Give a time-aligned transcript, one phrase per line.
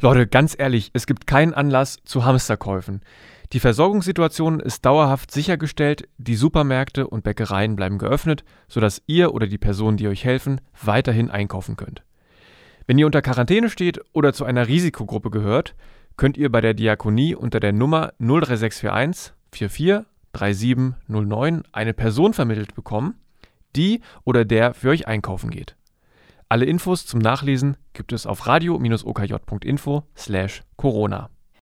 [0.00, 3.00] Leute, ganz ehrlich, es gibt keinen Anlass zu Hamsterkäufen.
[3.52, 9.58] Die Versorgungssituation ist dauerhaft sichergestellt, die Supermärkte und Bäckereien bleiben geöffnet, sodass ihr oder die
[9.58, 12.04] Personen, die euch helfen, weiterhin einkaufen könnt.
[12.86, 15.74] Wenn ihr unter Quarantäne steht oder zu einer Risikogruppe gehört,
[16.16, 23.16] könnt ihr bei der Diakonie unter der Nummer 03641 44 3709 eine Person vermittelt bekommen,
[23.74, 25.74] die oder der für euch einkaufen geht.
[26.50, 31.30] Alle Infos zum Nachlesen gibt es auf radio-okj.info/corona.